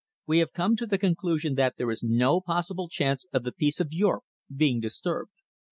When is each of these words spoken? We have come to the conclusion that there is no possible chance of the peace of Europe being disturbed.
We 0.25 0.39
have 0.39 0.51
come 0.51 0.75
to 0.77 0.87
the 0.87 0.97
conclusion 0.97 1.53
that 1.53 1.75
there 1.77 1.91
is 1.91 2.01
no 2.01 2.41
possible 2.43 2.89
chance 2.89 3.23
of 3.31 3.43
the 3.43 3.51
peace 3.51 3.79
of 3.79 3.93
Europe 3.93 4.25
being 4.51 4.79
disturbed. 4.79 5.29